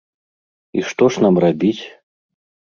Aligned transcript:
І 0.79 0.85
што 0.91 1.09
ж 1.17 1.27
нам 1.27 1.35
рабіць? 1.47 1.79